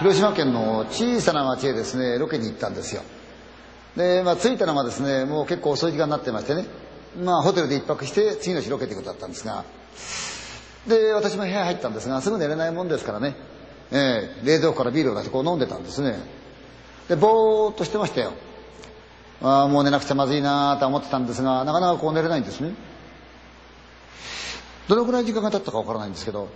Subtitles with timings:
[0.00, 3.02] 広島県の小さな町へですねロケに行ったんですよ。
[3.96, 6.66] で、まあ、着いたのがですねもう結構遅い時間になってましてね。
[7.22, 9.64] まあホテルで一泊して次の日ロケということだったんですが。
[10.86, 13.36] で私も部屋入ったんですがすぐ寝れないもんですからね、
[13.90, 16.18] えー、冷蔵庫からビールを出してこう飲んでたんですね。
[17.08, 18.32] でぼーっとしてましたよ。
[19.42, 22.74] ああもう寝なくちゃまずいなと思ってたんですがなかなかこう寝れないんですね。
[24.90, 26.48] どのくらい時間が経ったかわからないんですけど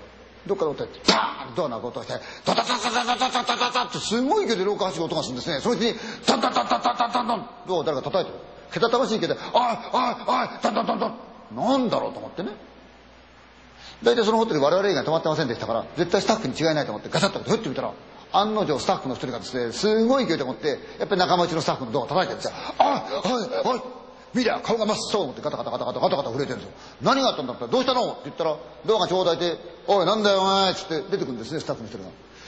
[0.44, 5.94] どっかで音がダーンドアの音がしてダダダダダダダダダダダってすごい勢いで廊下走る音がするんですねそのうちに
[6.26, 11.14] ダンダンダンダンダンダンダンダンドア誰か叩いてるけたたましいけど「おいおいおいダンダンダンダン」
[11.54, 12.50] なんだろうと思ってね
[14.02, 17.92] 大体そのホテル我々以外泊まってませんでしたから絶対スタッフに違いないと思ってガチャッとふってみたら
[18.32, 22.52] 案の定スタッフの一人がですねすごい勢いで持ってやっぱり仲間内のスタッフのドアを叩いてるんですよ
[23.64, 24.03] 「おいおいおい
[24.34, 27.66] 見りゃ顔が真っ青ってガタガタガタガタガタガタ震えてるんですよ何があったんだった？
[27.66, 28.12] らどうしたの？
[28.12, 29.56] って言ったらドアがちょうだいて
[29.86, 32.04] 「おいなんだよお前」っつって出てくるんですねスタッフの人が。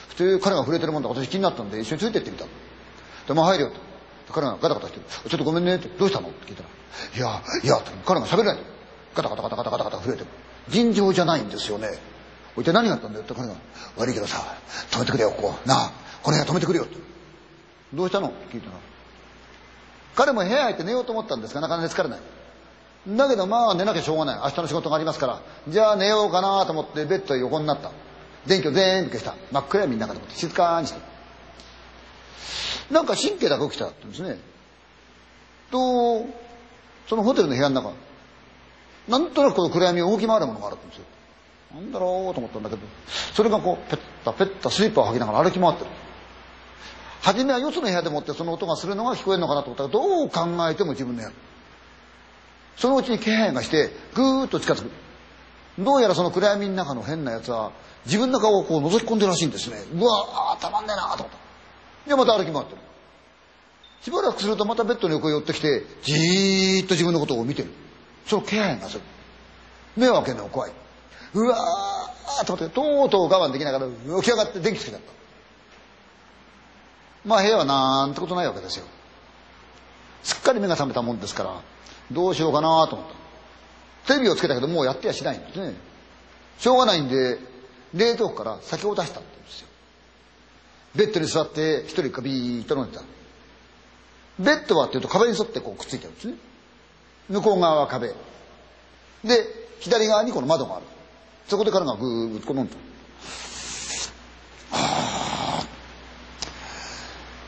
[0.09, 1.09] 普通彼が震えてるもんだ。
[1.09, 2.45] 私気になったんで一緒についてってみた
[3.27, 3.69] でも入るよ
[4.27, 6.69] と彼がガタガタして「ちょっとごめんね」って「どうしたの?」って聞いたら
[7.15, 8.57] 「いやいや」彼が喋れない。
[9.15, 10.25] ガタガタガタガタガタガタ震えてる。
[10.69, 11.87] 尋常じゃないんですよね
[12.57, 13.23] おいて何があったんだよ？
[13.23, 13.53] って彼が
[13.95, 14.43] 「悪いけどさ
[14.91, 15.55] 止めてくれよここ。
[15.65, 15.91] なあ
[16.23, 16.97] この部屋止めてくれよ」って
[17.93, 18.73] 「どうしたの?」って聞いたら
[20.15, 22.19] 彼も部屋入って寝ようと思ったんですがなかなか寝つかれない。
[23.09, 24.39] だけどまあ寝なきゃしょうがない。
[24.39, 25.41] 明日の仕事がありますから。
[25.67, 27.91] じゃあ寝ようかなと思ってベッドへ横になった。
[28.45, 29.35] 電気を全部消した。
[29.51, 30.99] 真っ暗闇の中でもって静かにして。
[32.91, 34.39] なんか神経だけ起きたって言うんですね。
[35.71, 36.25] と
[37.07, 37.93] そのホテルの部屋の中。
[39.07, 41.05] なんとなくこの暗闇を動き回るものがあるんですよ。
[41.75, 42.81] なんだろうと思ったんだけど。
[43.33, 45.89] それがこうペッタペッタスリッパを履きながら歩き回ってる。
[47.27, 51.33] 初めはよその部屋でもってその音がするのが聞こえるのかなと思ったらどう考えても自分の部屋。
[52.77, 54.89] そのうちに気配がしてぐーっと近づく。
[55.77, 57.73] どうやらその暗闇の中の変なやつは
[58.05, 59.75] 自分の顔をこう覗き込んでるらしいんですね。
[59.93, 61.27] うわーたまんねえなと思っ
[62.05, 62.09] た。
[62.09, 62.81] でまた歩き回ってる。
[64.03, 67.73] しばらくするとまたベッドの横に寄ってきてじーっと自分のことを見てる。
[68.25, 69.01] その気配がする。
[69.97, 70.71] 目を開けるのが怖い。
[71.33, 73.87] うわーと思ってとうとう我慢できながら
[74.21, 75.17] 起き上がって電気つけちゃった。
[77.27, 78.85] まあ部屋はなんてことないわけですよ。
[80.23, 81.61] すっかり目が覚めたもんですから
[82.11, 83.07] どうしようかなと思っ
[84.05, 85.75] たテレビをつけたけどもうやってやしないんですね。
[86.57, 87.37] しょうがないんで
[87.93, 89.67] 冷凍庫から酒を出したんですよ。
[90.95, 93.03] ベッドに座って一人かビーッと飲んでた
[94.39, 96.35] ベッドはっていうと壁に沿ってこうくっついてるんですね。
[97.29, 98.07] 向こう側は壁。
[99.23, 99.45] で
[99.79, 100.85] 左側にこの窓がある。
[101.47, 102.75] そこで彼がぐーっと飲んだ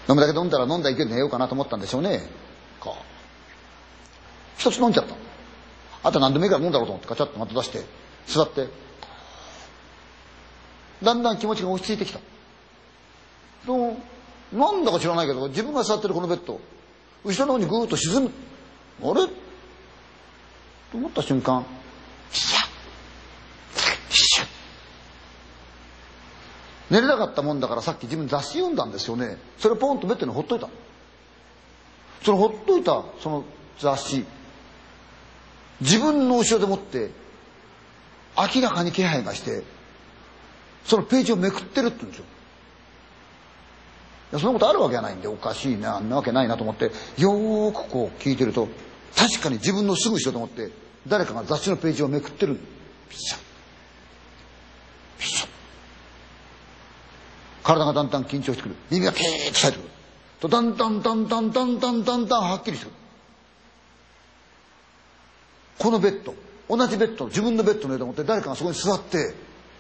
[0.10, 2.22] 飲むだけ飲んだら飲んだ勢いで寝ようかなと思ったんでしょうね。
[2.82, 2.96] か。
[4.58, 5.14] 一つ飲んじゃった。
[6.02, 7.86] あと何でもいいから飲んだろうと思ってカチャッとまた出して
[8.26, 8.68] 座って。
[11.04, 12.20] だんだん気持ちが落ち着いてきた。
[13.68, 13.96] と
[14.52, 16.60] なんだか知らないけど自分が座ってるこのベッド
[17.24, 18.32] 後ろの方にぐーっと沈む。
[19.04, 19.28] あれ？
[20.92, 21.64] と思った瞬間
[22.32, 22.70] シャッ
[24.10, 24.48] シャッ
[26.90, 29.38] 寝れなかったもんだからさっき自分雑誌読んだんですよね。
[29.58, 30.70] それをポンとベッドにほっといた
[32.24, 33.44] そのほっといたその
[33.80, 34.26] 雑誌。
[35.82, 37.12] 自分の後ろでもって
[38.56, 39.64] 明らかに気配がして
[40.84, 42.26] そのページをめくってるって言うんですよ。
[44.32, 48.68] いやそんなことあるわけがないんでおかしいなあんなわけないなと思ってよーくこう聞いてると
[49.16, 50.72] 確かに自分のすぐ後ろと思って
[51.08, 52.60] 誰かが雑誌のページをめくってる
[53.10, 53.42] ピシャッ
[55.18, 55.50] ピシャッ
[57.70, 58.76] 体がだんだん緊張してくる。
[58.90, 59.90] 耳がピーッと冴えてくる。
[60.40, 62.96] とだんだんだんだんだんだんだんだんはっきりしてくる。
[65.78, 66.34] このベッド
[66.68, 69.36] 同じベッド自分のベッドの上でもって誰かがそこに座って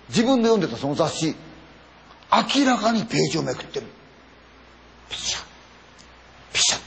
[0.10, 1.36] 自分で読んでたその雑誌
[2.56, 3.88] 明らかにページをめくってる。
[5.10, 5.44] ピシャ
[6.54, 6.80] ピシャ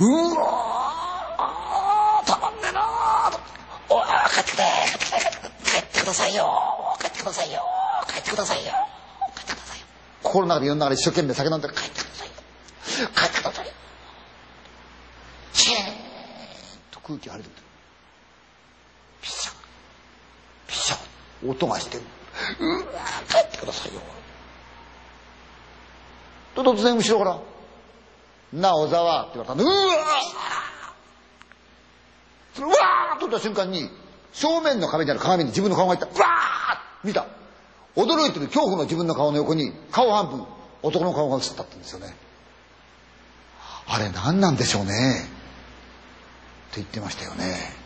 [0.00, 3.30] うわたまんねえな
[3.88, 5.18] おい帰ってきて帰ってきて
[5.70, 6.50] 帰ってくださいよ
[7.00, 7.60] 帰ってくださいよ
[8.08, 8.93] 帰ってくださいよ帰ってくださいよ
[10.34, 12.28] 心の中で世の中で一生懸命酒飲んで帰ってください
[13.14, 13.72] 帰ってくださいよ
[15.52, 15.94] チェーン
[16.90, 17.62] と空気が晴れてくる
[19.22, 19.52] ピシャ
[20.66, 22.02] ピシャ音がしてる
[22.58, 24.00] うわ帰ってくださいよ
[26.56, 27.40] と突然後ろから
[28.60, 29.72] 「な小沢」って言われたんでうわ
[32.54, 33.88] それうわーっとった瞬間に
[34.32, 36.06] 正面の壁にある鏡に自分の顔がいった。
[36.06, 37.26] うわー見た。
[37.96, 40.46] 驚いてる恐怖の自分の顔の横に顔半分
[40.82, 42.14] 男の顔が映ったってんですよね。
[43.86, 44.92] あれ何なんでしょうね。
[44.92, 47.83] って言ってましたよね。